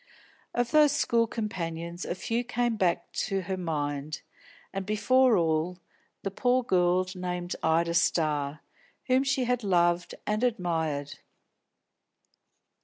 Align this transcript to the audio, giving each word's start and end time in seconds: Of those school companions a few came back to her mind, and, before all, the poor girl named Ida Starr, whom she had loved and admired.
Of 0.55 0.71
those 0.71 0.93
school 0.93 1.27
companions 1.27 2.05
a 2.05 2.15
few 2.15 2.43
came 2.43 2.75
back 2.75 3.11
to 3.27 3.41
her 3.41 3.55
mind, 3.55 4.23
and, 4.73 4.83
before 4.83 5.37
all, 5.37 5.77
the 6.23 6.31
poor 6.31 6.63
girl 6.63 7.05
named 7.13 7.55
Ida 7.61 7.93
Starr, 7.93 8.61
whom 9.05 9.23
she 9.23 9.43
had 9.43 9.63
loved 9.63 10.15
and 10.25 10.43
admired. 10.43 11.19